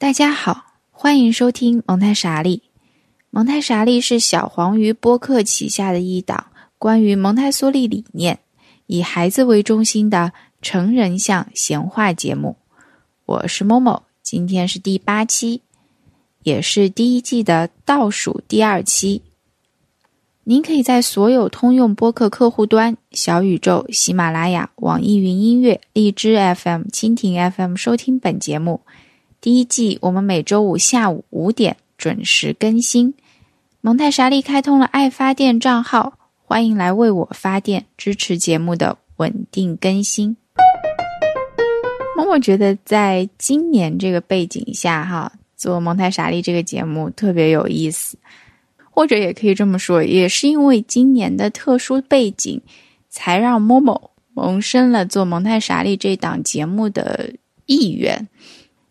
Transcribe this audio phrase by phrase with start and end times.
[0.00, 2.62] 大家好，欢迎收听蒙太傻利。
[3.30, 6.46] 蒙太傻利是小黄鱼播客旗下的一档
[6.78, 8.38] 关于蒙台梭利理念、
[8.86, 10.32] 以孩子为中心的
[10.62, 12.56] 成人向闲话节目。
[13.26, 15.62] 我是某某，今天是第八期，
[16.44, 19.22] 也是第一季的倒数第二期。
[20.44, 28.82] 您可以在所有通用播客客户端、小宇宙、喜马拉雅、网易云音乐、荔枝 FM、蜻蜓 FM 收听本节目。
[29.40, 33.14] 第一季我们每周五下午五点准时更新。
[33.80, 40.36] 蒙太莎利开通了爱发电账号，欢迎来为我发电，支持节目的稳定更新。
[42.16, 48.18] 默默觉得在今年这个背景下，哈，做蒙太莎利这个节目特别有意思。
[48.90, 52.60] 或者也可以这么说，也是因为今年的特殊背景，
[53.08, 57.34] 才让某某萌生了做蒙太莎利这档节目的
[57.66, 58.26] 意愿。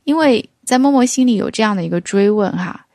[0.08, 2.86] 因为在默默心里有这样的一个追问哈，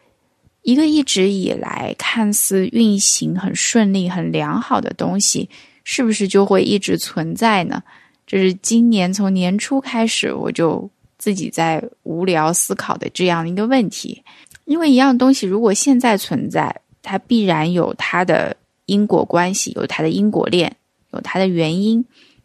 [0.62, 5.50] 一个一直以来看似运行很顺利、很良好的东西，
[5.84, 7.82] 是不是就会一直存在呢？
[8.26, 10.88] 这是今年从年初开始，我就
[11.18, 14.22] 自己在无聊思考的这样一个问题。
[14.64, 20.74] 因为一样东西如果现在存在，它必然有它的因果关系，有它的因果链，
[21.12, 22.02] 有它的原因。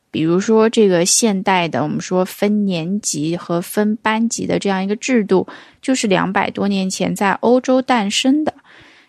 [0.10, 5.48] 比如说，这个现代的我们说分年级和分班级的这样一个制度，
[5.82, 8.54] 就是两百多年前在欧洲诞生的。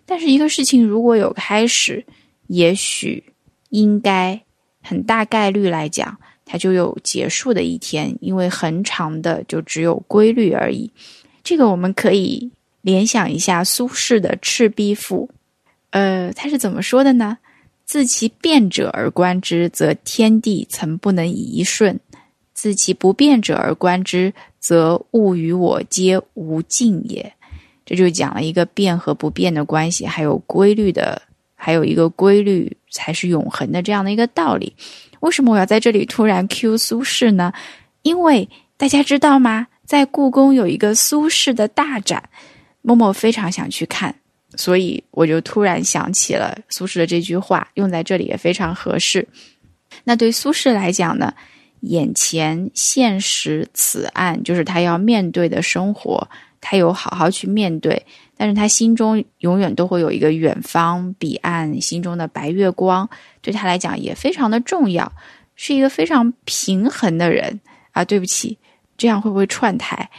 [0.04, 2.04] 但是，一个事情如果有开始，
[2.48, 3.24] 也许
[3.70, 4.40] 应该
[4.82, 10.90] 很大概率来讲，它就有结束的一天，因为恒常的就只有规律而已。
[11.44, 12.50] 这个我们可以
[12.82, 15.28] 联想一下苏轼的《赤壁赋》。
[15.90, 17.38] 呃，他是怎么说的呢？
[17.88, 21.96] 自其变者而观之，则天地曾不能一瞬；
[22.52, 27.32] 自其不变者而观之，则物与我皆无尽也。
[27.86, 31.22] 这就讲了一个变和不变的关系，还有规律的，
[31.54, 34.70] 还有一个规律才是永恒的这样的一个道理。
[35.20, 37.54] 为什么我要在这里突然 Q 苏轼呢？
[38.02, 38.46] 因为
[38.76, 39.66] 大家知道吗？
[39.86, 42.28] 在故宫有一个苏轼的大展，
[42.82, 44.14] 默默非常想去看。
[44.56, 49.26] 所以我就突然想起了苏轼的这句话，用在这里也非常合适。
[50.04, 51.32] 那对苏轼来讲呢，
[51.80, 56.28] 眼前现实此案就是他要面对的生活，
[56.60, 58.04] 他有好好去面对，
[58.36, 63.08] 但是他心中永远都会有一个远方彼岸，心中的白月光
[63.40, 65.12] 对他来讲也非常的重要，
[65.56, 67.60] 是一个非常平衡的人
[67.92, 68.04] 啊。
[68.04, 68.58] 对不起，
[68.96, 70.10] 这样会不会串台？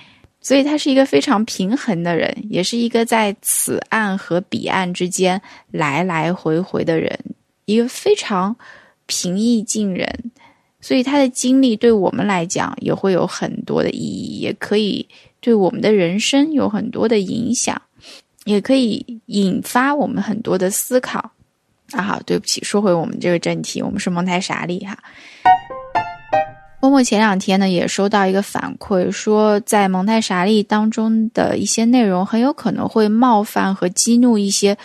[0.50, 5.40] 所以他是一个非常平衡的人，也是一个在此岸和彼岸之间
[5.70, 7.16] 来来回回的人，
[7.66, 8.56] 一个非常
[9.06, 10.09] 平易近人。
[10.82, 15.08] 所以他的经历对我们来讲也会有很多的意义，也可以
[15.40, 17.80] 对我们的人生有很多的影响，
[18.46, 21.20] 也可以引发我们很多的思考。
[21.92, 24.98] 啊，好，对不起，说回我们这个正题，我们是蒙台傻利哈。
[26.90, 34.76] 默默前两天呢，也收到一个反馈，说在蒙太莎利当中的一些内容很有可能会冒犯和激怒一些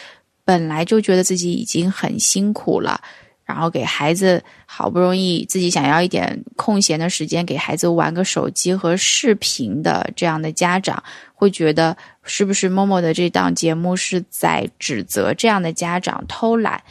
[0.44, 3.00] 本来就觉得自己已经很辛苦了，
[3.46, 16.82] 然后给孩子好不容易自己想要一点空闲的时间给孩子玩个手机和视频的这样的家长，会觉得是不是默默的这档节目是在指责这样的家长偷懒？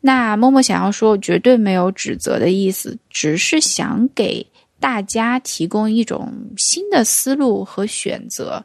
[0.00, 4.46] 那默默想要说，绝对没有指责的意思，只是想给
[4.78, 8.64] 大家提供一种新的思路和选择。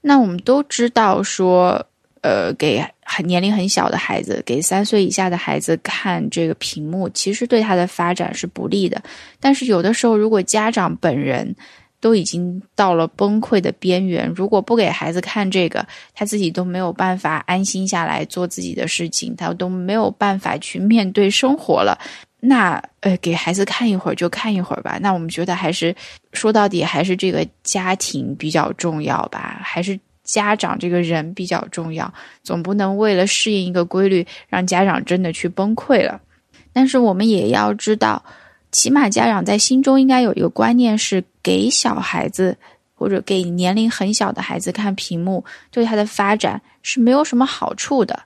[0.00, 1.86] 那我们都知道，说，
[2.22, 9.02] 呃，给很年龄很小的孩子，给三岁以下的孩子看这个屏幕，其实对他的发展是不利的。
[9.40, 11.54] 但是有的时候，如果家长本人，
[12.04, 14.30] 都已经到了崩溃的边缘。
[14.36, 21.98] 如果不给孩子看这个，他自己都没有办法安心下来做自己的事情，他都没有办法去面对生活了。
[22.40, 24.98] 那呃，给孩子看一会儿就看一会儿吧。
[25.00, 25.96] 那我们觉得还是
[26.34, 32.12] 说到底还是这个家庭比较重要吧，还是家长这个人比较重要。
[32.42, 36.20] 总不能为了适应一个规律，让家长真的去崩溃了。
[36.70, 38.22] 但是我们也要知道。
[38.74, 42.56] 起码家长在心中应该有一个观念，是给小孩子
[42.92, 48.20] 或者给年龄很小的孩子看屏幕，对他的发展是没有什么好处的。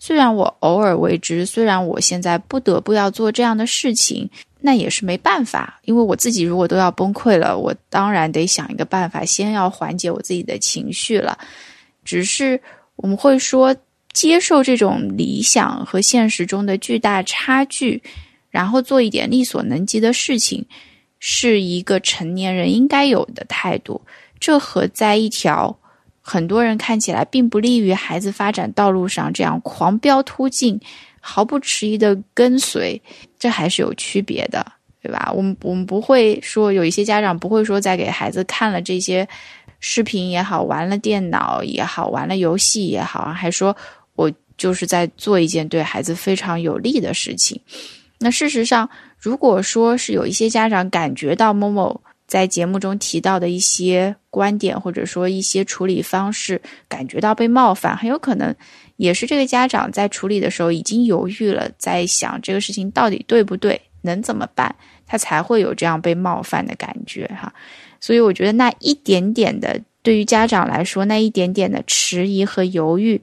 [0.00, 4.28] 虽然我偶尔为之，虽然我现在不得不要做这样的事情，
[4.60, 5.78] 那也是没办法。
[5.84, 11.38] 因为我自己如果都要崩溃了，我当然得想一个办法，先要缓解我自己的情绪了。
[12.04, 12.60] 只是
[12.96, 13.74] 我们会说，
[14.12, 18.02] 接受这种理想和现实中的巨大差距。
[18.54, 20.64] 然后做一点力所能及的事情，
[21.18, 24.00] 是一个成年人应该有的态度。
[24.38, 25.76] 这和在一条
[26.20, 30.80] 很多人看起来并不利于孩子发展道路上这样狂飙突进、
[31.18, 33.02] 毫不迟疑的跟随，
[33.40, 34.64] 这还是有区别的，
[35.02, 35.32] 对吧？
[35.34, 39.26] 我们我们不会说有一些家长不会说在给孩子看了这些
[39.80, 43.76] 视频也好，玩了电脑也好，玩了游戏也好，还说
[44.14, 47.60] 我就是在做一件对孩子非常有利的事情。
[48.24, 48.88] 那事实上，
[49.18, 58.54] 如果说是有一些家长感觉到某某在节目中提到的一些观点，或者说一些处理方式，感觉到被冒犯，很有可能
[58.96, 64.74] 也是这个家长在处理的时候已经犹豫了，在想这个事情到底对不对，能怎么办，
[65.06, 67.52] 他才会有这样被冒犯的感觉哈。
[68.00, 73.20] 所以我觉得那一点点的，对于家长来说，那一点点的迟疑和犹豫，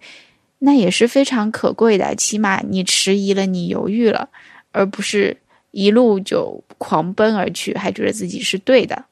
[0.59, 2.13] 那也是非常可贵的。
[2.13, 4.29] 起码你迟疑了，你犹豫了。
[4.71, 5.35] 而不是
[5.71, 9.05] 一路就狂奔而去，还觉得自己是对的。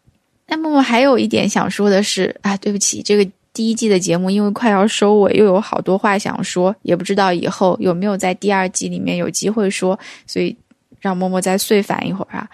[0.47, 10.56] 那么我还有一点想说的是啊，对不起，这个第一季的节目因为快要收尾，又有好多话想说，也不知道以后有没有在第二季里面有机会说，所以
[11.00, 12.50] 让默默再碎反一会儿啊。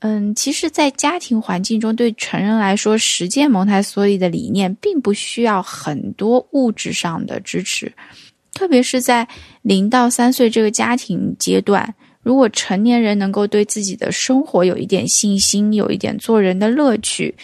[0.00, 7.92] 嗯，其实，在家庭环境中，对成人来说，实践蒙台梭利的理念，并不需要很多物质上的支持，
[8.54, 9.28] 特别是在
[9.60, 11.94] 零到三岁这个家庭阶段。
[12.22, 17.34] 如果成年人能够对自己的生活有一点信心，有一点做人的乐趣，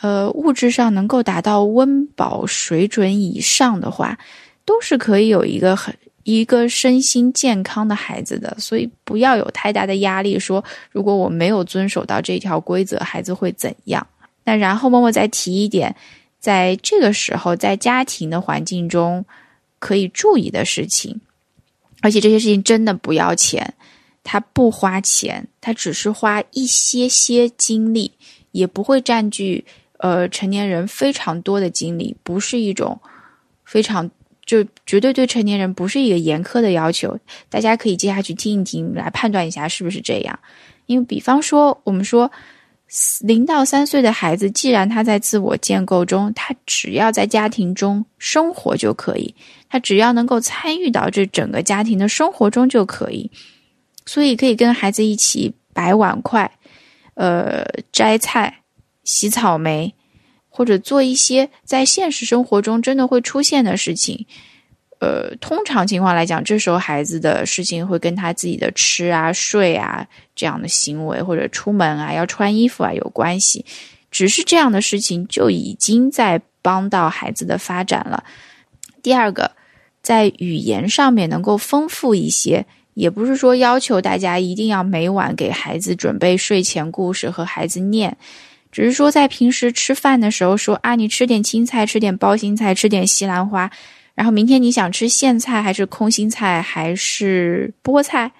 [0.00, 4.16] 呃，物质上能够达到温饱水准以上的话，
[4.64, 5.92] 都是可以有一个很
[6.22, 8.56] 一个身心健康的孩子的。
[8.60, 14.06] 所以不要有太大的压力，说如果我没有遵守到这条规则，孩子会怎样？
[14.44, 15.94] 那然后默默再提一点，
[16.38, 19.24] 在这个时候，在家庭的环境中
[19.80, 21.20] 可以注意的事情，
[22.00, 23.74] 而且这些事情真的不要钱。
[24.24, 28.12] 他不花钱，他只是花一些些精力，
[28.52, 29.64] 也不会占据
[29.98, 33.00] 呃成年人非常多的精力，不是一种
[33.64, 34.10] 非常
[34.44, 37.18] 就绝对对成年人不是一个严苛的要求。
[37.48, 40.38] 大家可以接下去听一听，来判断一下是不是这样。
[40.86, 42.30] 因为比方说，我们说
[43.20, 49.34] 零到三岁的孩子，既然他在自我建构中，他只要在家庭中生活就可以，
[49.70, 53.30] 他只要能够参与到这整个家庭的生活中就可以。
[54.04, 56.50] 所以可以跟孩子一起摆碗筷，
[57.14, 58.62] 呃，摘菜、
[59.04, 59.94] 洗草莓，
[60.48, 64.26] 或者做一些在现实生活中真的会出现的事情。
[64.98, 73.64] 呃，通常情况来讲，这时候孩子的事情会跟他自己的吃啊、睡啊这样的行为，或者出门啊、要穿衣服啊有关系。
[74.10, 78.22] 只是这样的事情就已经在帮到孩子的发展了。
[79.02, 79.52] 第二个，
[80.02, 82.66] 在语言上面能够丰富一些。
[82.94, 88.16] 也不是说要求大家一定要每晚给孩子准备睡前故事和孩子念，
[88.70, 93.70] 只是说在平时吃饭的时候说啊，你吃点青菜，吃点包心菜，吃点西兰花，
[94.14, 98.32] 然后明天你想吃苋菜还是空心菜还是菠菜，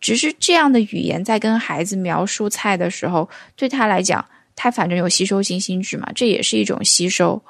[0.00, 4.24] 只是这样的语言在跟孩子描述菜的时候，对他来讲，
[4.56, 7.42] 他反正有吸收性心智嘛，这也是一种吸收。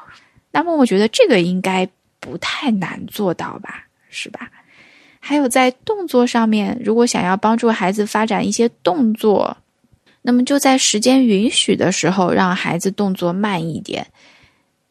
[0.50, 1.88] 那么我觉得这个应该
[2.18, 4.50] 不太难做到吧，是吧？
[5.20, 9.56] 还有在动作上面，如果想要帮助孩子发展一些动作，
[10.22, 14.06] 那么就在时间允许的时候，让孩子动作慢一点。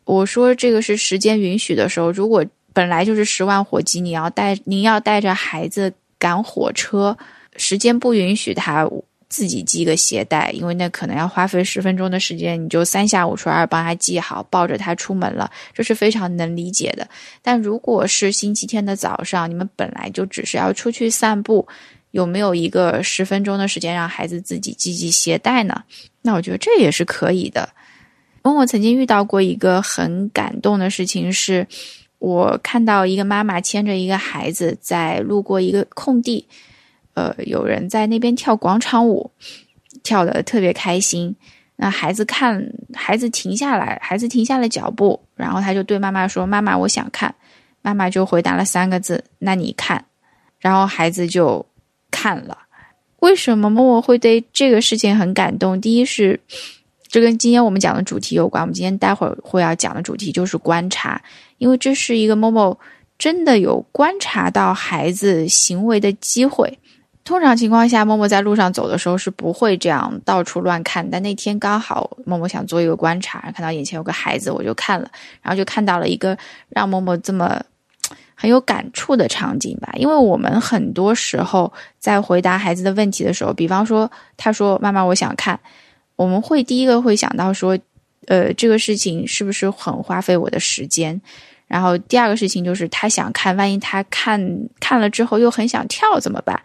[0.06, 7.18] 我说这个是时间允许的时候，如果本来就是十万火急，你要带您要带着孩子赶火车，
[7.56, 8.88] 时间不允许他。
[9.30, 17.08] 自己系个鞋带，因为那可能要花费十分钟的时间，你就三下五除二帮他系好，抱着他出门了，这是非常能理解的。
[17.42, 21.68] 但如果是星期天的早上，你们本来就只是要出去散步，
[22.12, 25.84] 有没有一个十分钟的时间让孩子自己系系鞋带呢？
[26.22, 27.70] 那我觉得这也是可以的。
[28.44, 31.68] 问我曾经遇到过一个很感动的事情，是
[32.20, 36.48] 我看到一个妈妈牵着一个孩子在路过一个空地。
[37.18, 39.32] 呃，有人在那边跳广场舞，
[40.04, 41.36] 跳的特别开心。
[41.76, 47.34] 那孩子看，孩子停下来，孩子停下了脚步，然后他就对妈妈说：“妈妈，我想看。”
[47.82, 50.06] 妈妈就回答了三个字：“那你看。”
[50.62, 51.66] 然后孩子就
[52.12, 52.56] 看了。
[53.22, 55.82] 为什么默默会对这个事情很感动？
[55.82, 56.40] 第一是，
[57.08, 58.62] 这跟今天我们讲的主题有关。
[58.62, 61.20] 我们今天待会儿会要讲的主题就是观察，
[61.58, 62.80] 因为这是一个默默
[63.18, 66.78] 真的有观察到孩子行为的机会。
[67.28, 71.12] 通常情况下，默默在路上走的时候是不会这样到处乱看。
[71.12, 76.38] 但那天刚好默默想做一个观察，看到眼前有个孩子，我就看了，然后就看到了一个
[76.70, 77.62] 让默默这么
[78.34, 79.92] 很有感触的场景吧。
[79.98, 85.60] 因为我们很多时候在回答孩子的问题的时候，比方说他说“妈妈，我想看”，
[86.16, 87.78] 我们会第一个会想到说，
[88.28, 91.22] 呃，这个事情是不是很花费我的时间？
[91.68, 94.42] 然后第二个事情就是他想看，万一他看
[94.80, 96.58] 看了之后又很想跳怎么办？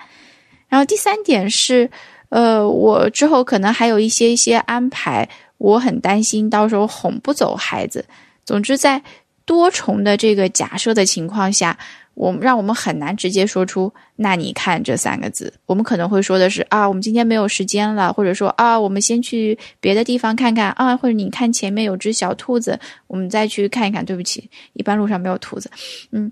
[0.72, 1.90] 然后第三点是，
[2.30, 8.02] 呃，我之后可能还有一些一些安排，我很担心到时候哄不走孩子。
[8.46, 9.02] 总之，在
[9.44, 11.78] 多重的这个假设的情况下。
[12.14, 15.50] 我们让我们很难直接说出“那你看”这三个字。
[15.64, 24.04] 我们可能会说的是啊，我们今天没有时间了，或者说啊，我们先去别的地方看看啊，或者你看前面有只小兔子，我们再去看一看。
[24.04, 25.70] 对不起，一般路上没有兔子。
[26.10, 26.30] 嗯，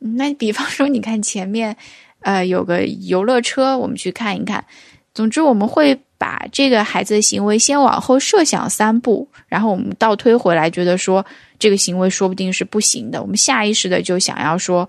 [0.00, 1.76] 那比方说，你看前面，
[2.20, 4.64] 呃，有个游乐车，我们去看一看。
[5.12, 11.24] 总之，我们会把这个孩子的行为先往后设想三步，然后我们倒推回来，觉得说
[11.58, 13.20] 这个行为说不定是不行的。
[13.20, 14.88] 我们下意识的就想要说。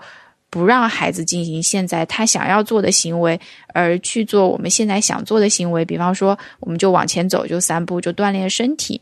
[0.53, 3.39] 不让孩子进行现在他想要做的行为，
[3.73, 5.85] 而去做我们现在想做的行为。
[5.85, 9.00] 比方说，我们就往前走，就三步，就锻炼身体。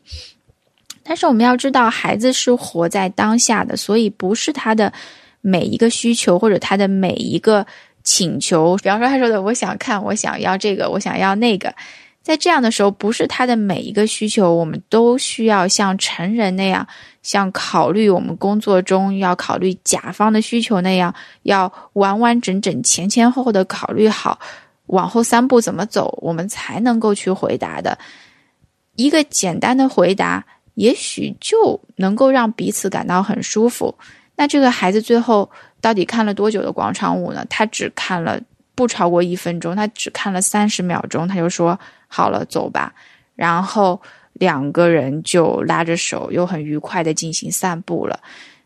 [1.02, 4.94] 但是我们要知道，孩子是活在当下的，所以不是他的
[5.42, 7.66] 每一个需求或者他的每一个
[8.10, 8.76] 请求。
[8.78, 11.72] 比方说，他说的“我想看，我想要这个，我想要那个”。
[12.24, 16.88] 在这样的时候，不是他的每一个需求，我们都需要像成人那样，
[17.22, 21.14] 像考虑我们工作中要考虑甲方的需求那样，
[21.44, 24.40] 要完完整整、前前后后的考虑好，
[24.88, 27.96] 往后三步怎么走，我们才能够去回答的。
[28.96, 33.96] 一个简单的回答，也许就能够让彼此感到很舒服。
[34.36, 35.50] 那这个孩子最后
[35.82, 37.46] 到底看了多久的广场舞呢？
[37.50, 38.40] 他只看了
[38.76, 41.80] 不超过一分钟，他只看了三十秒钟，他就说。
[42.12, 42.92] 好了，走吧。
[43.36, 44.02] 然后
[44.34, 48.20] 两个人就拉着手，又很愉快的进行散步了。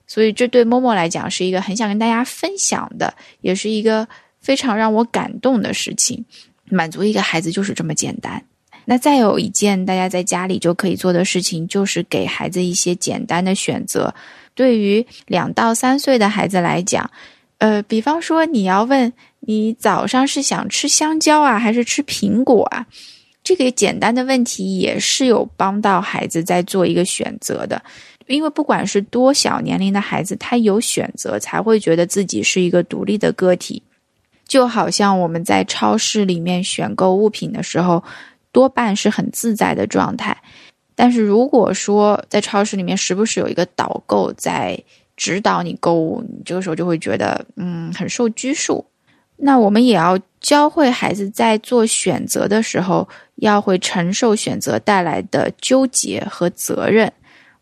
[0.07, 4.07] 所以这对默默来讲是一个很想跟大家分享的，也是一个
[4.39, 6.23] 非常让我感动的事情。
[6.69, 8.41] 满足一个孩子就是这么简单。
[8.85, 14.15] 那再有一件大家在家里就可以做的事情，就是给孩子一些简单的选择。
[14.55, 17.09] 对于两到三岁的孩子来讲，
[17.57, 22.85] 呃，比方说你要问你早上是想吃香蕉啊，还是吃苹果啊？
[23.43, 27.81] 这个简单的问题也是有帮到孩子在做一个选择的，
[28.27, 33.83] 因为不管是多小年龄的孩子，他有选择才会觉得自己是一个独立的个体。
[34.47, 38.03] 就好像我们在超市里面选购物品的时候，
[38.51, 40.37] 多半是很自在的状态。
[40.95, 44.77] 但是如果说在超市里面时不时有一个导购在
[45.17, 48.85] 指导你购物，你这个时候就会觉得嗯很受拘束。
[49.37, 53.07] 那我们也要教会孩子在做选择的时候。
[53.37, 57.11] 要会承受选择带来的纠结和责任。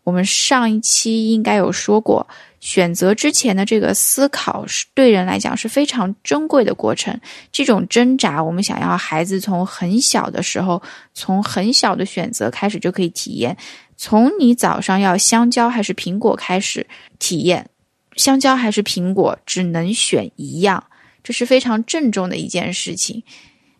[0.04, 2.28] 我们上一期应该有说过，
[2.60, 7.20] 选择之前的这个思考是对人来讲是非常珍贵的过程。
[7.52, 10.82] 这种挣扎，我们想要孩子从很小的时候，
[11.14, 13.56] 从很小的选择开始就可以体验。
[13.96, 16.88] 从你早上要香蕉还是苹果开始
[17.20, 17.70] 体验，
[18.16, 20.84] 香蕉还是苹果只能选一样，
[21.24, 23.24] 这是非常郑重的一件事情。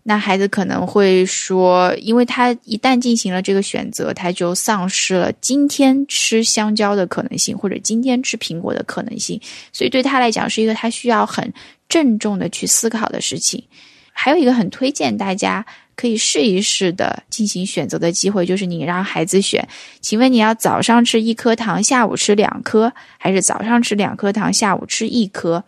[0.04, 9.40] 那孩子可能会说，因为他一旦进行了这个选择，他就丧失了今天吃香蕉的可能性，或者今天吃苹果的可能性。
[9.72, 11.54] 所以对他来讲，是一个他需要很
[11.88, 13.64] 郑重的去思考的事情。
[14.12, 15.66] 还有一个很推荐大家
[15.96, 19.68] 可以试一试的进行选择的机会，就是你让孩子选，
[20.00, 25.64] 请问你要早上吃一颗糖，下午吃两颗，还是早上吃两颗糖，下午吃一颗？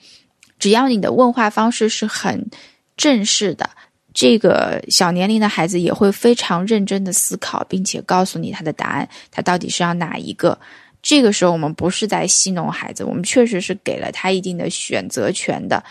[0.58, 2.50] 只要你的问话方式是很
[2.98, 3.70] 正式的。
[4.14, 10.58] 这个小年龄的孩子也会非常认真的思考，并且告诉你他的答案，他到底是要哪一个？
[11.02, 15.84] 这个时候我们不是在戏弄孩子，我们确实是给了他一定的选择权的。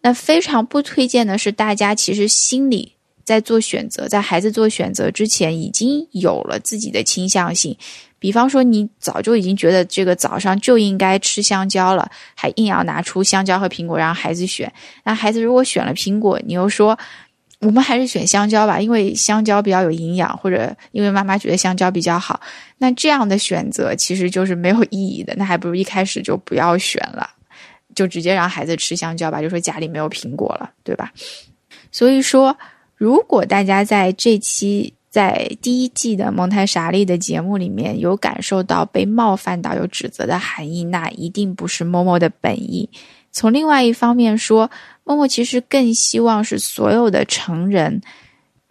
[0.00, 2.92] 那非常不推荐的是，大家其实心里
[3.24, 7.76] 在做选择，在孩子做选择之前已经有了自己的倾向性。
[8.18, 14.72] 比方说，你早就已经觉得这个早上就应该吃香蕉了，还硬要拿出香蕉和苹果让孩子选。
[15.04, 16.98] 那孩子如果选了苹果，你又说。
[17.64, 22.38] 我们还是选香蕉吧，因为香蕉比较有营养，或者因为妈妈觉得香蕉比较好。
[22.78, 27.28] 那这样的选择其实就是没有意义的，那还不如一开始就不要选了，
[27.94, 31.12] 就直接让孩子吃香蕉吧，就说家里没有苹果了，对吧？
[31.90, 32.56] 所以说，
[32.96, 42.90] 如果大家在这期在第一季的蒙台莎利的节目里面有感受到被冒犯到、有指责的含义，那一定不是默默的本意。
[43.34, 44.70] 从另外一方面说。
[45.06, 48.00] 默默其实更希望是所有的成人，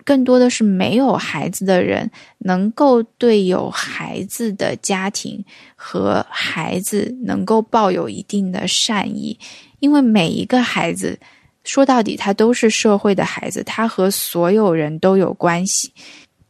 [0.03, 9.37] 更多的是没有孩子的人，能够对有孩子的家庭和孩子能够抱有一定的善意，
[9.79, 11.19] 因为每一个孩子
[11.63, 15.93] 说到底，他都是社会的孩子，他和所有人都有关系。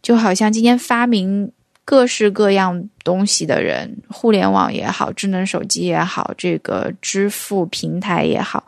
[0.01, 1.51] 就好像今天发明
[1.85, 8.63] 各式各样东西的人，互联网也好，智能手机也好，这个支付平台也好，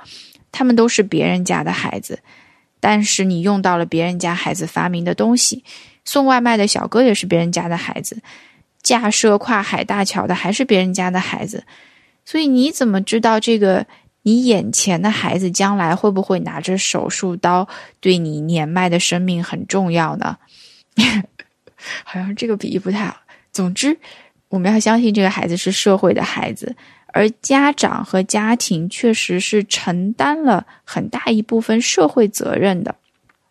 [0.51, 2.19] 他们都是别人家的孩子。
[2.81, 5.63] 但是你用到了别人家孩子发明的东西，
[6.03, 8.21] 送外卖的小哥也是别人家的孩子，
[8.83, 11.63] 架设跨海大桥的还是别人家的孩子。
[12.25, 13.87] 所以你怎么知道这个
[14.23, 17.67] 你眼前的孩子将来会不会拿着手术刀
[17.99, 20.37] 对你年迈的生命很重要呢？
[22.03, 23.17] 好像这个比喻不太好。
[23.51, 23.97] 总之，
[24.49, 26.75] 我们要相信这个孩子是社会的孩子，
[27.07, 32.95] 而家长和家庭确实是承担了很大一部分社会责任的，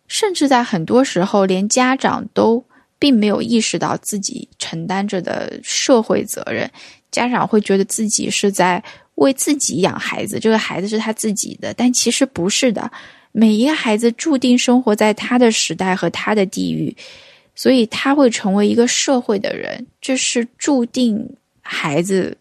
[0.06, 2.64] 甚至在很多时候，连家长都
[2.98, 6.70] 并没有意识到自己承担着的社会责任。
[7.10, 8.82] 家长会觉得自己是在
[9.14, 12.90] 为自己养孩子，这个孩子是他自己的，但其实不是的。
[13.30, 16.96] 每一个孩子注定生活在他的时代和他的地域，
[17.54, 22.36] 所以他会成为一个社会的人，这是注定孩子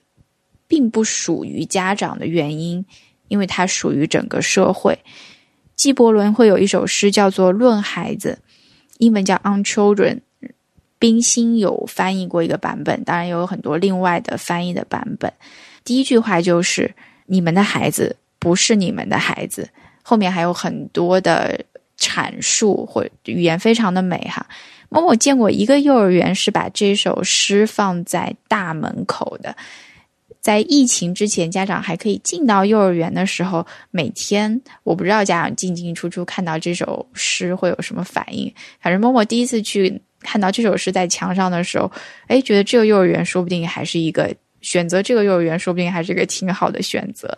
[0.68, 2.86] 并不属于家长的原因，
[3.28, 4.98] 因为他属于整个社会。
[5.76, 8.40] 纪伯伦会有一首诗叫做《论孩子》，
[9.00, 10.16] 英文叫《On Children》。
[11.00, 15.34] 冰心有翻译过一个版本，当然也有很多另外的翻译的版本。
[15.84, 16.96] 第一句话就是
[17.28, 19.68] “你们的孩子不是你们的孩子”，
[20.02, 21.60] 后面还有很多的
[22.00, 24.48] 阐述或语言非常的美哈。
[24.94, 29.56] 某某见过一个幼儿园是把这首诗放在大门口的，
[30.40, 38.54] 在疫情之前，家长还可以进到幼儿园的时候，每天我不知道家长进进出出看到这首诗会有什么反应。
[38.80, 40.02] 反正某某第一次去。
[40.26, 41.92] 看到这首诗在墙上的时候，
[42.28, 47.38] 哎，觉得这个幼儿园说不定还是一个选择，这个幼儿园说不定还是一个挺好的选择。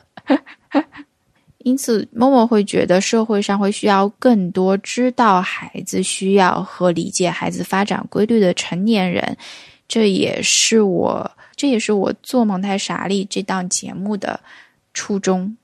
[1.65, 9.35] 因此，默默会觉得社会上会需要更多知道孩子需要和理解孩子发展规律的成年人。
[9.87, 14.39] 这也是我，这也是我做蒙太傻利这档节目的
[14.93, 15.57] 初衷。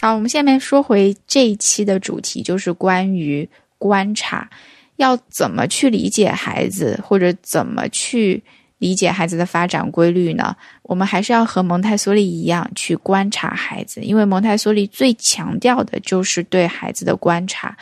[0.00, 4.48] 好，我们下面说回这一期的主题，就是关于观察。
[4.94, 8.40] 要怎么去理解孩子，或者怎么去
[8.78, 10.56] 理解孩子的发展规律呢？
[10.82, 17.76] 我们还是要和蒙台梭利一样去观察孩子，因为蒙台梭利最强调的就是对孩子的观察。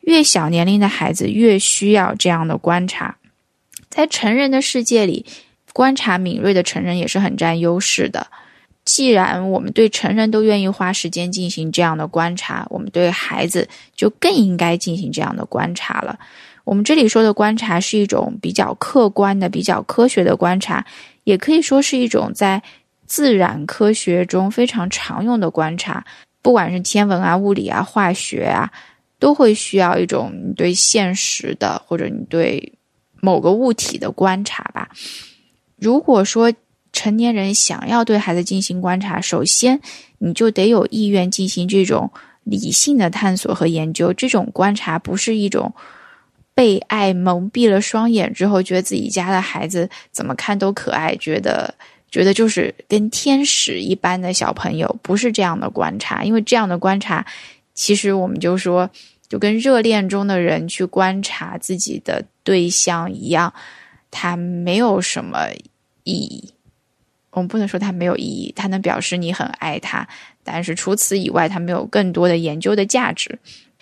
[0.00, 3.16] 越小年龄的孩子越需要这样的观察。
[3.90, 5.26] 在成人的世界里，
[5.74, 8.26] 观察敏锐的成人也是很占优势的。
[8.84, 16.18] 既然我们对成人都愿意花时间进行这样的观察，我们对孩子就更应该进行这样的观察了。
[16.68, 20.84] 我们这里说的观察是一种比较客观的、比较科学的观察，
[21.24, 22.62] 也可以说是一种在
[23.06, 26.04] 自然科学中非常常用的观察。
[26.42, 28.70] 不管是天文啊、物理啊、化学啊，
[29.18, 32.74] 都会需要一种你对现实的或者你对
[33.22, 34.90] 某个物体的观察吧。
[35.78, 36.52] 如果说
[36.92, 39.80] 成年人想要对孩子进行观察，首先
[40.18, 42.10] 你就得有意愿进行这种
[42.44, 44.12] 理性的探索和研究。
[44.12, 45.72] 这种观察不是一种。
[46.58, 51.72] 被爱蒙蔽了双眼之后，觉得自己家的孩子怎么看都可爱，觉得
[52.10, 56.24] 觉得就是跟天使一般的小朋友，不是这样的观察。
[56.24, 57.24] 因为这样的观察，
[57.74, 58.90] 其实我们就说，
[59.28, 63.54] 就跟热恋中的人去观察自己的对象一样，
[64.10, 65.46] 它没有什么
[66.02, 66.52] 意义。
[67.30, 70.04] 我们不能说它没有意义，它能表示你很爱他，
[70.42, 73.38] 但是除此以外，它没有更多的研究的价值。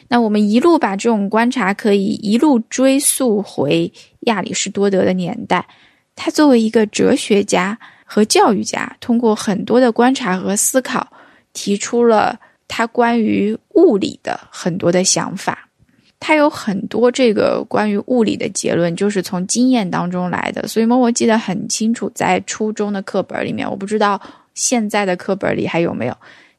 [0.08, 5.66] 那我们一路把这种观察可以一路追溯回亚里士多德的年代，
[6.14, 11.06] 他作为一个哲学家和教育家，通过很多的观察和思考，
[11.52, 12.38] 提出了
[12.68, 15.68] 他关于物理的很多的想法。
[16.18, 20.66] 他有很多这个关于物理的结论，就是从经验当中来的。
[20.66, 24.20] 所以，我记得很清楚，在初中的课本里面，我不知道
[24.54, 26.16] 现在的课本里还有没有。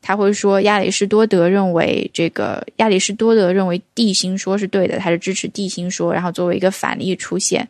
[0.07, 7.67] 他会说亚里士多德认为这个亚里士多德认为地心说是对的，他是支持地心说，然后作为一个反例出现。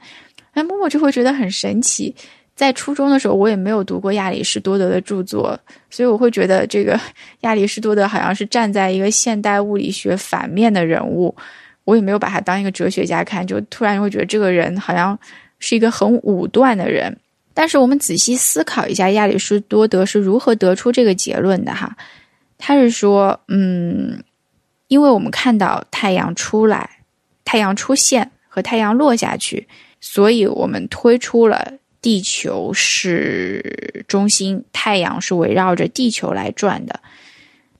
[0.53, 2.13] 那默默就会觉得很神奇。
[2.55, 6.99] 在初中的时候，我也没有读过亚里士多德的著作，所以我会觉得这个
[7.39, 11.35] 亚里士多德好像是站在一个现代物理学反面的人物。
[11.85, 15.17] 我也没有把他当一个哲学家看，就突然会觉得这个人好像
[15.57, 17.17] 是一个很武断的人。
[17.55, 21.73] 但是我们仔细思考一下，亚里士多德是如何得出这个结论的？
[21.73, 21.97] 哈。
[22.57, 24.23] 他是说，嗯，
[24.87, 26.89] 因为我们看到太阳出来、
[27.45, 29.67] 太阳出现和太阳落下去，
[30.01, 36.99] 所以我们推出了地球是中心，太阳是围绕着地球来转的。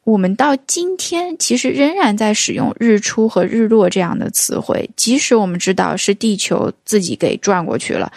[0.04, 8.10] 我们到今天其实仍然在使用“日出”和“日落”这样的词汇，即使我们知道是地球自己给转过去了，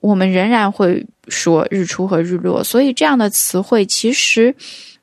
[0.00, 2.62] 我们仍然会说“日出”和“日落”。
[2.64, 4.54] 所以这样的词汇其实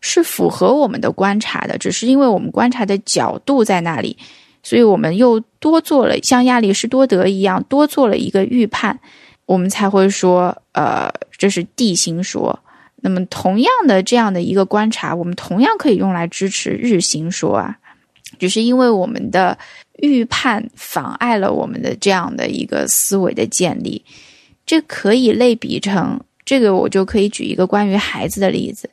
[0.02, 4.18] 是符合我们的观察的，只是因为我们观察的角度在那里，
[4.62, 9.00] 所以我们又多做了像亚里士多德一样多做了一个预判，
[9.46, 12.58] 我们才会说，呃，这是地心说。
[13.06, 17.78] 那么，同样的这样的一个观察，我们同样可以用来支持日心说啊，
[18.40, 19.58] 只是因为我们的
[19.98, 24.02] 预判妨碍了我们的这样的一个思维的建立。
[24.66, 28.90] 这可以类比成这个，我就可以举一个关于孩子的例子。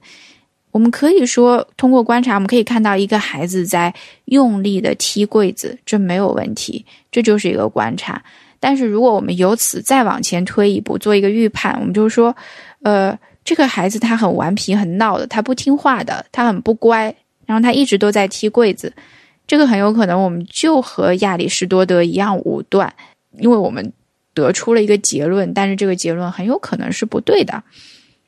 [0.71, 3.93] 我们可以说，通过观察，我们可以看到一个孩子在
[4.27, 8.23] 用力的踢柜子，这没有问题，这就是一个观察。
[8.59, 12.35] 但是，如果我们由此再往前推一步，做一个预判，我们就说，
[12.83, 13.19] 呃。
[13.43, 17.13] 这个孩子他很顽皮、很闹的，他不听话的，他很不乖，
[17.47, 18.93] 然后他一直都在踢柜子。
[19.47, 22.93] 这个很有可能我们就和亚里士多德一样武断，
[23.39, 23.93] 因为我们
[24.35, 27.63] 得出了一个结论，但是这个结论很有可能是不对的。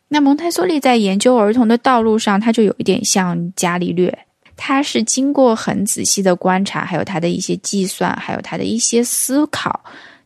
[0.08, 9.84] 那蒙台梭利在研究儿童的道路上，他就有一点像伽利略，他是经过很仔细的观察，还有他的一些计算，还有他的一些思考，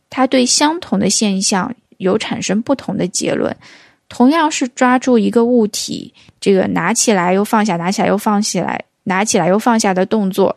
[0.09, 3.55] 他对相同的现象有产生不同的结论。
[4.09, 10.55] 同样是抓住一个物体，这个拿起来又放下，拿起来又放起来，拿起来又放下的动作，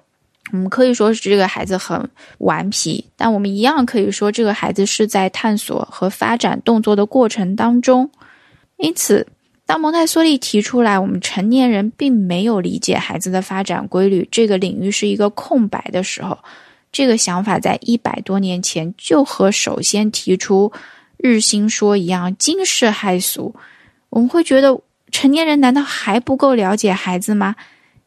[0.53, 2.09] 我们可以说是这个孩子很
[2.39, 8.11] 顽皮，但我们一样可以说这个孩子是在探索和发展动作的过程当中。
[8.77, 9.27] 因此，
[9.67, 16.39] 当蒙台梭利提出来我们成年人并没有理解孩子的发展规律，这个领域是一个空白的时候，
[16.91, 20.73] 这个想法在一百多年前就和首先提出。
[21.23, 23.55] 日心说一样惊世骇俗，
[24.09, 27.55] 我们会觉得成年人难道还不够了解孩子吗？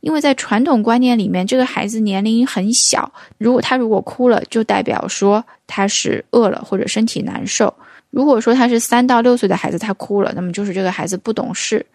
[0.03, 7.73] 因为在传统观念里面，这个孩子年龄很小，如果他如果哭了，就代表说他是饿了或者身体难受。
[8.09, 11.85] 如果说他是三到六岁的孩子，他哭了，那么就是这个孩子不懂事。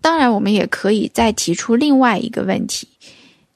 [0.00, 2.88] 当然，我们也可以再提出另外一个问题。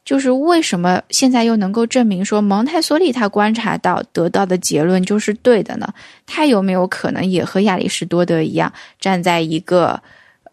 [0.05, 5.93] 就是为什么现在又能够证明说蒙台梭利他观察到得到的结论就是对的呢？
[6.25, 10.01] 他有没有可能也和亚里士多德一样站在一个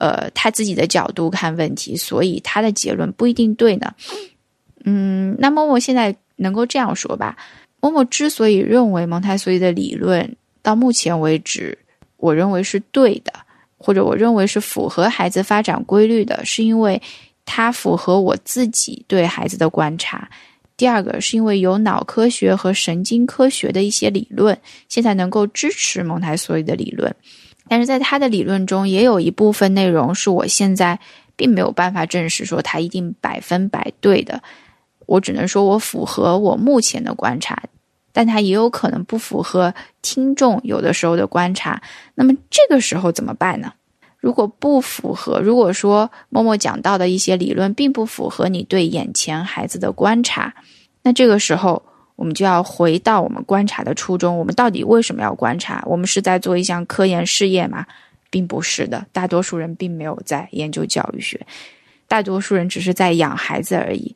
[0.04, 3.94] 呃他自己的角度看问题，所以他的结论不一定对呢？
[4.84, 7.38] 嗯，那么我现在能够这样说吧：
[7.80, 11.78] 某某之所以认为蒙台梭利的理论到目前为止，
[12.18, 13.32] 我认为是对的，
[13.78, 17.02] 或者我认为是符合孩子发展规律的，是因为。
[17.46, 20.30] 它符合我自己对孩子的观察。
[20.78, 27.14] 第二个是因为有脑科学和神经科学的一些理论，现在能够支持蒙台梭利的理论。
[27.68, 31.00] 但是在他的理论中，也有一部分内容是我现在
[31.36, 34.42] 并没有办法证实说他一定百分百对的。
[35.06, 37.64] 我只能说我符合我目前的观察，
[38.12, 41.82] 但他也有可能不符合听众有的时候的观察。
[42.16, 43.74] 那么这个时候怎么办呢？
[44.20, 50.54] 如果不符合，如果说默默讲到的一些理论并不符合你对眼前孩子的观察，
[51.02, 51.84] 那这个时候
[52.16, 54.38] 我们就要回到我们观察的初衷。
[54.38, 55.84] 我们到底为什么要观察？
[55.86, 57.86] 我们是在做一项科研事业吗？
[58.30, 61.40] 并不是的，大多数人并没有在研究教育学，
[62.08, 64.16] 大多数人只是在养孩子而已。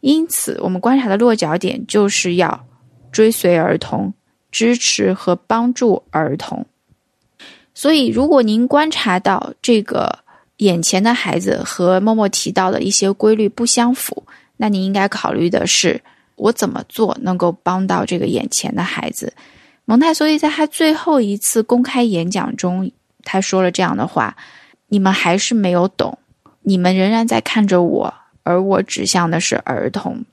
[0.00, 2.64] 因此，我们观察的落脚点就是要
[3.10, 4.14] 追随儿童，
[4.52, 6.64] 支持和帮助儿童。
[7.74, 10.20] 所以，如果您观察到这个
[10.58, 14.24] 眼前的孩子和默默提到的一些规律不相符，
[14.56, 16.00] 那你应该考虑的是，
[16.36, 19.32] 我怎么做能够帮到这个眼前的孩子？
[19.84, 22.90] 蒙太梭利在他最后一次公开演讲中，
[23.24, 24.36] 他说了这样的话
[24.88, 26.18] ：“你们还是没有懂，
[26.62, 30.24] 你们仍然在看着我，而我指向的是儿童，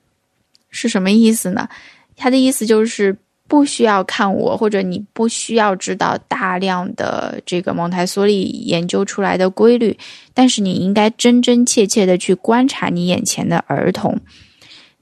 [0.70, 1.68] 是什么意思呢？
[2.16, 9.96] 他的意思就是。”不需要看我，或者你不需要知道大量的这个蒙台梭利研究出来的规律，
[10.34, 14.18] 但是你应该真真切切的去观察你眼前的儿童。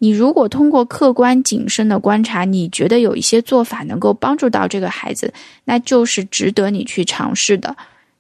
[0.04, 5.32] 你如果通过客观谨慎的观察，你觉得有一些做法能够帮助到这个孩子，
[5.66, 7.78] 那就是值得你去尝试的。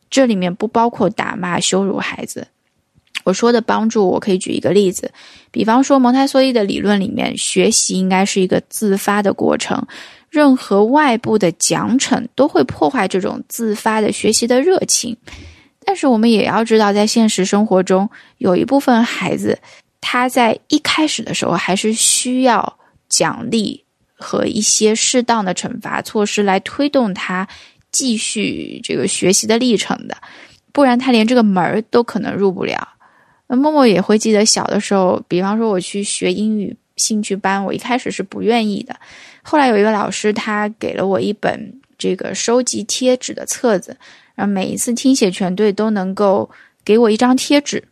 [0.08, 2.48] 这里面不包括打骂、羞辱孩子。
[3.24, 5.12] 我说的帮助，我可以举一个例子，
[5.50, 9.88] 比方说蒙台梭利的理论里面，学习应该是一个自发的过程，
[10.30, 15.18] 任何外部的奖惩都会破坏这种自发的学习的热情。
[15.84, 19.58] 但是我们也要知道，在现实生活中，有一部分孩子，
[20.02, 23.86] 他在一开始的时候还是需要奖励
[24.16, 27.48] 和一些适当的惩罚措施来推动他
[27.92, 30.18] 继续这个学习的历程的，
[30.72, 32.88] 不然他连这个门儿都可能入不了。
[33.48, 38.96] 那默默也会记得小的时候，比方说我去学英语兴趣班，我一开始是不愿意的。
[39.42, 43.98] 后来有一个老师，他给了我一本这个收集贴纸的册子，
[44.36, 46.50] 然后每一次听写全对都能够
[46.86, 47.84] 给我一张贴纸。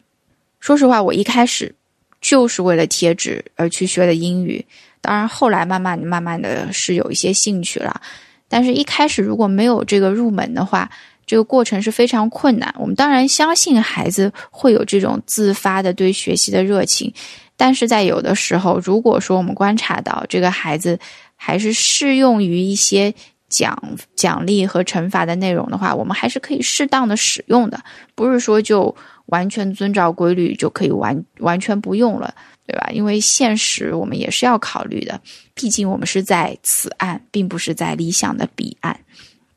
[0.60, 1.76] 说实话，我一开始
[2.21, 4.65] 就是为了贴纸而去学的英语。
[5.01, 8.01] 当然，后来慢慢慢慢的是有一些兴趣了。
[8.47, 10.89] 但是一开始如果没有这个入门的话，
[11.25, 12.73] 这个过程是非常困难。
[12.77, 17.13] 我们当然相信孩子会有这种自发的对学习的热情，
[17.55, 20.99] 但是在有的时候，如果说我们观察到这个孩子
[21.36, 23.13] 还是适用于一些
[23.47, 23.79] 奖
[24.15, 27.79] 奖励和惩罚的内容的话，我们还是可以适当的使用的，
[28.15, 28.93] 不是说就
[29.29, 32.33] 完全遵照规律就可以完完全不用了，
[32.67, 32.89] 对吧？
[32.91, 35.19] 因为现实我们也是要考虑的，
[35.53, 38.99] 毕竟我们是在此岸，并不是在理想的彼岸。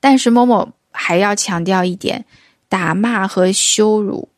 [0.01, 0.73] 但是某某。
[0.95, 2.23] 还要强调一点，
[2.69, 4.29] 打骂和羞辱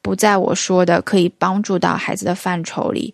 [0.00, 3.12] 不在我说的可以帮助到孩子的范畴里。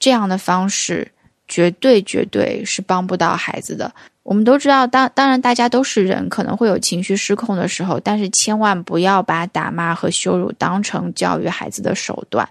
[0.00, 1.12] 这样的方式
[1.48, 3.92] 绝对绝对是帮不到孩子的。
[4.22, 12.46] 我们都知道，当当然大家都是人，可能会有情绪失控的时候，但是千万不要把打骂和羞辱当成教育孩子的手段。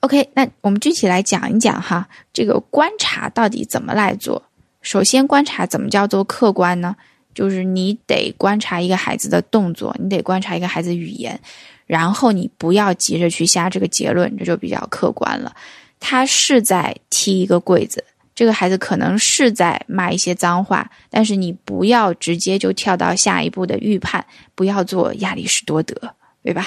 [0.00, 4.42] OK，那我们具体来讲一讲哈，这个观察到底怎么来做？
[4.80, 6.96] 首先，观察怎么叫做客观呢？
[7.34, 11.38] 就是你得观察一个孩子的动作，你得观察一个孩子语言，
[11.86, 15.54] 然后你不要急着去下这个结论，这就比较客观了。
[16.00, 18.04] 他是在踢一个柜子，
[18.42, 24.26] 这个孩子可能是在骂一些脏话，但是你不要直接就跳到下一步的预判，
[24.56, 25.94] 不要做亚里士多德，
[26.42, 26.66] 对吧？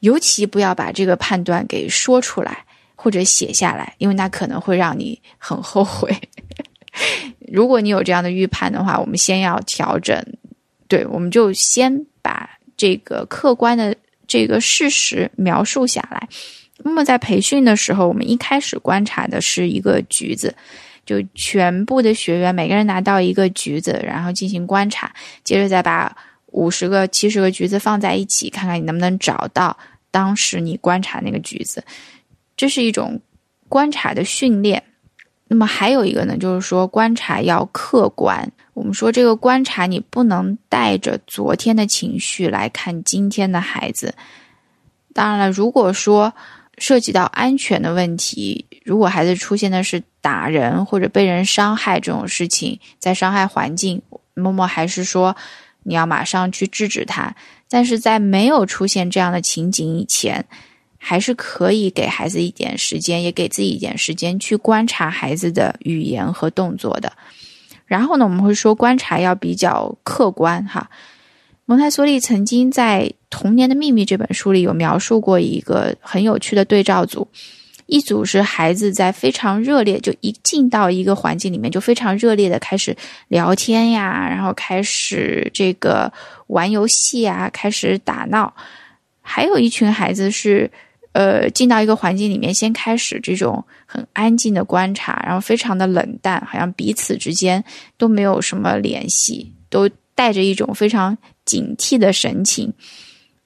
[0.00, 6.14] 尤其不要把这个判断给说出来或者写下来，因为那可能会让你很后悔。
[7.50, 10.22] 如果你有这样的预判的话，我们先要调整，
[10.86, 16.28] 对，我们就先把这个客观的这个事实描述下来。
[16.82, 20.54] 那么在培训的时候，我们一开始观察的是一个橘子，
[21.06, 29.76] 就全部的学员每个人拿到一个橘子，然后进行观察，接着再把五十个、七十个橘子放在一起，看看你能不能找到
[30.10, 31.84] 当时你观察那个橘子。
[32.56, 33.20] 这是一种
[33.68, 34.82] 观察的训练。
[35.46, 38.50] 那么还有一个呢，就是说观察要客观。
[38.72, 44.14] 我们说这个观察，你不能带着昨天的情绪来看今天的孩子。
[45.12, 46.34] 当然了，如果说
[46.78, 54.02] 涉及到安全的问题，如果孩子出现的是打人或者被人伤害这种事情，在伤害环境，
[54.34, 55.36] 默默还是说
[55.84, 57.34] 你要马上去制止他。
[57.68, 60.46] 但是在没有出现这样的情景以前。
[61.06, 67.12] 还是可以给孩子一点时间，也给自己一点时间去观察孩子的语言和动作的。
[67.84, 70.88] 然后呢，我们会说观察要比较客观哈。
[71.66, 77.26] 蒙台梭利曾经在《童年的秘密》这本书里有描述过一个很有趣的对照组，
[77.86, 82.96] 一组是孩子在非常热烈，就一进到一个环境里面就非常热烈的开始
[83.28, 86.12] 聊天呀，然后开始这个
[86.48, 88.54] 玩游戏啊，开始打闹。
[89.22, 90.70] 还有一群孩子是。
[91.14, 97.62] 呃，进到一个环境里面，先开始这种很安静的观察，然后非常的冷淡，好像彼此之间
[97.96, 102.72] 都没有什么联系，都带着一种非常警惕的神情。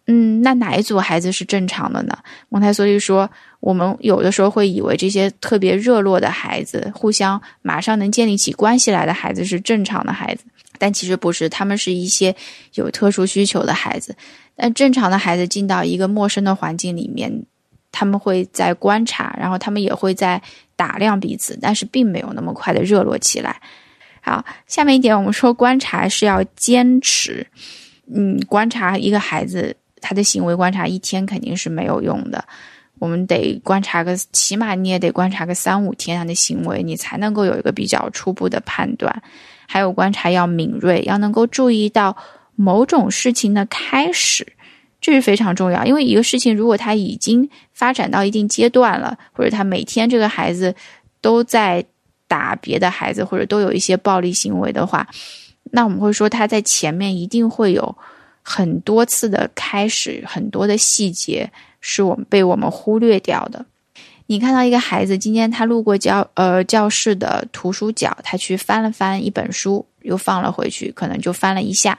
[0.06, 2.18] 嗯，那哪一组孩子是正常的呢？
[2.48, 3.28] 蒙台梭利说，
[3.60, 10.44] 我们有的时候会以为这些特别热络的孩子，互相马上能建立起关系来的孩子是正常的孩子，
[10.78, 12.34] 但其实不是，他们是一些
[12.74, 14.16] 有特殊需求的孩子。
[14.56, 17.44] 但正常的孩子进到一个陌生的环境里面。
[17.90, 20.40] 他们会在观察，然后他们也会在
[20.76, 23.60] 打量彼此，但是并没有那么快的热络起来。
[24.20, 27.46] 好，下面一点，我们说观察是要坚持。
[28.14, 32.44] 嗯，观察一个孩子他的行为，观察一天肯定是没有用的。
[32.98, 39.22] 我们得观察个，起码你也得观察个三五天他的行为，你才能够有一个比较初步的判断。
[39.66, 42.16] 还有观察要敏锐，要能够注意到
[42.56, 44.46] 某种事情的开始。
[45.00, 50.74] 这是非常重要，因为一个事情如果他已经发展到一定阶段了，或者他每天这个孩子
[51.20, 51.84] 都在
[52.28, 55.08] 打别的孩子，或者都有一些暴力行为的话，
[55.72, 57.96] 那我们会说他在前面一定会有
[58.42, 63.66] 很多次的开始，很多的细节是我们被我们忽略掉的。
[64.26, 71.98] 你看到一个孩子今天他路过教呃教室的图书角，他去翻了翻一本书，又放了回去，可能就翻了一下。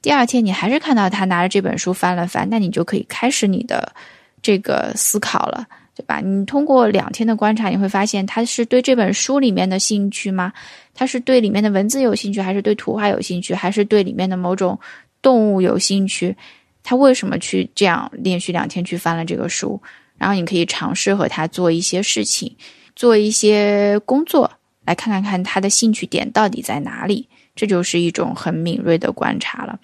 [0.00, 3.92] 第二天，你还是看到他拿着这本书翻了翻，那你就可以开始你的
[4.40, 5.66] 这个思考了，
[5.98, 6.20] 对吧？
[6.20, 10.52] 你通过两天的观察，你会发现他是对这本书里面的兴趣吗？
[10.94, 14.78] 他是对里面的文字有兴趣，还是对图画有兴趣，还是对里面的某种
[15.20, 16.36] 动物有兴趣？
[16.84, 19.82] 他为什么去这样连续两天去翻了这个书？
[20.16, 22.54] 然后你可以尝试和他做一些事情，
[22.94, 24.48] 做一些工作，
[24.84, 27.28] 来看看看他的兴趣点到底在哪里。
[27.56, 29.80] 这就是一种很敏锐的观察了。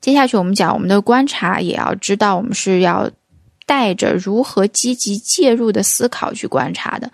[0.00, 3.10] 接下去我们讲，我们的观察也要知道，我们是要
[3.68, 7.12] 带着如何积极介入的思考去观察的。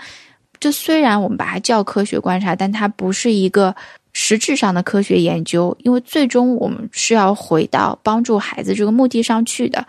[0.61, 3.75] 这虽然我们把它叫科学观察，但它不是一个
[4.13, 9.85] 实质上的科学研究，因为最终我们是要回到帮助孩子这个目的上去的。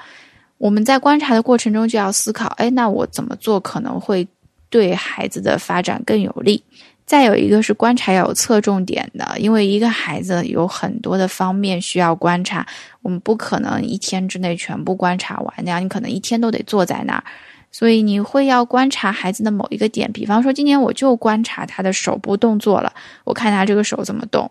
[0.58, 4.28] 我们在观察的过程中就要思考：哎，那我怎么做可能会
[4.71, 6.63] 对孩子的发展更有利？
[7.06, 12.65] 再有一个是观察要有侧重点的，因为一个孩子有很多的方面需要观察，
[13.04, 17.24] 我们不可能一天之内全部观察完，那样你可能一天都得坐在那儿。
[17.72, 22.91] 所以你会要观察孩子的某一个点，比方说今天我就观察他的手部动作了，
[23.26, 24.50] 我看他这个手怎么动。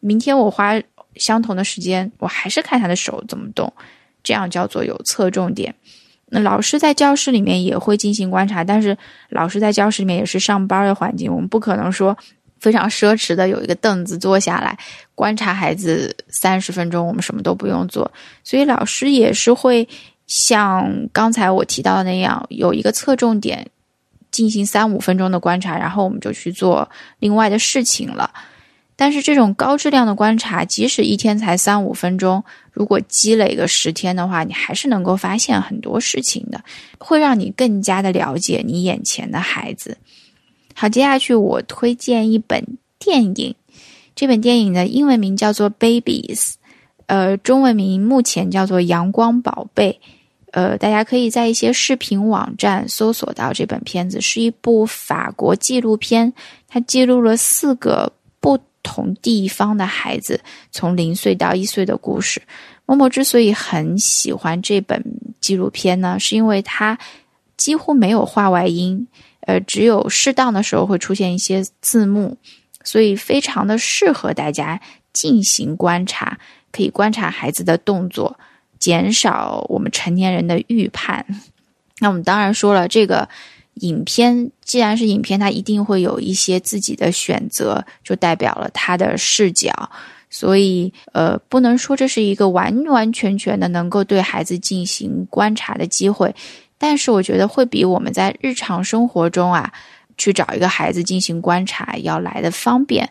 [0.00, 0.72] 明天我花
[1.14, 3.72] 相同的时间，我还是看他的手怎么动，
[4.22, 5.74] 这样叫做有侧重点。
[6.30, 8.96] 那老师在教室里面也会进行观察，但是
[9.28, 12.16] 老师在教室里面也是上班的环境，我们不可能说
[12.58, 14.76] 非常奢侈的有一个凳子坐下来
[15.14, 18.10] 观察孩子三十分钟，我们什么都不用做。
[18.42, 19.86] 所以老师也是会
[20.26, 23.68] 像刚才我提到的那样，有一个侧重点
[24.30, 28.30] 进行三五分钟的观察，然后我们就去做另外的事情了。
[28.96, 36.62] 但是这种高质量的观察，即使一天才三五分钟，如果积累个十天的话，你还是能够发现很多事情的，
[36.98, 39.98] 会让你更加的了解你眼前的孩子。
[40.74, 43.56] 好，接下去我推荐一本电影，
[44.14, 46.36] 这本电影的英文名叫做《Babies》，
[47.06, 50.00] 呃，中文名目前叫做《阳光宝贝》，
[50.52, 56.32] 呃，大家可以在一些视频网站搜索到这本片子，是一部法国纪录片，
[56.68, 58.56] 它记录了四个不。
[58.84, 62.40] 同地方的孩子从零岁到一岁的故事，
[62.86, 65.02] 默默之所以很喜欢这本
[65.40, 66.96] 纪录片呢，是因为它
[67.56, 69.08] 几乎没有画外音，
[69.40, 72.36] 呃，只有适当的时候会出现一些字幕，
[72.84, 74.80] 所以非常的适合大家
[75.12, 76.38] 进行观察，
[76.70, 78.38] 可以观察孩子的动作，
[78.78, 81.26] 减少我们成年人的预判。
[81.98, 83.28] 那我们当然说了这个。
[83.80, 89.90] 影片既然是影片，它一定会有一些自己的选择，就代表了他的视角。
[90.30, 96.34] 所以，呃，不能说这是一个完完全全的能够对孩子进行观察的机会。
[96.78, 99.72] 但是，我觉得会比我们在日常生活中啊，
[100.16, 103.08] 去找一个孩子进行观察要来的方便。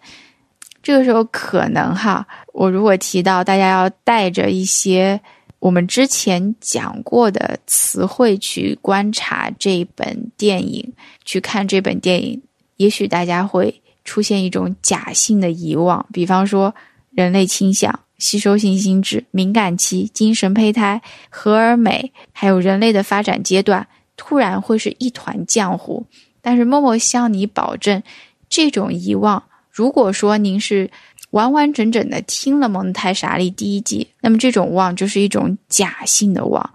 [0.81, 5.19] 这个时候，可能哈，我如果提到大家要带着一些。
[5.63, 10.91] 我们之前讲过的词汇去观察这本电影，
[11.23, 12.41] 去看这本电影，
[12.75, 16.75] 也许大家会出现一种假性的遗忘，比方说
[17.11, 26.05] 人类倾向、吸收性心智、敏感期、精神胚胎、荷尔美，还有人类的发展阶段，突然会是一团浆糊。
[26.41, 28.03] 但是默默向你保证，
[28.49, 30.91] 这种遗忘，如果说您是。
[31.33, 36.67] 完完整整的听了《蒙太莎利》第一季，那么这种忘就是一种假性的忘。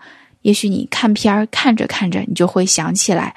[0.42, 3.35] 也许你看片儿看着看着，你就会想起来，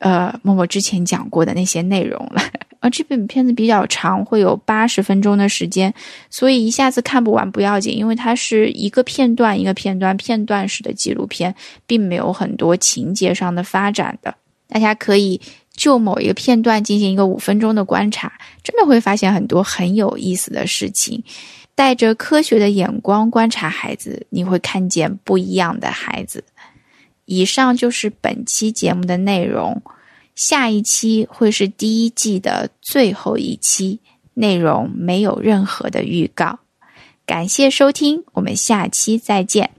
[0.00, 2.42] 呃，默默之前讲过的那些内容了。
[2.80, 5.92] 而 这本片子比较长，会有八十分钟的时间，
[6.30, 11.54] 所以一下子看不完不要紧，因为它是一个片段一个片段片段式的纪录片，
[11.86, 14.34] 并没有很多情节上的发展的，
[14.66, 15.38] 大家可以。
[15.84, 21.22] 就某一个片段进行一个五分钟的观察，真的会发现很多很有意思的事情。
[21.74, 26.42] 带着科学的眼光观察孩子，你会看见不一样的孩子。
[27.26, 29.82] 以上就是本期节目的内容，
[30.34, 34.00] 下一期会是第一季的最后一期，
[34.32, 36.60] 内容没有任何的预告。
[37.26, 39.72] 感谢收听，我们下期再见。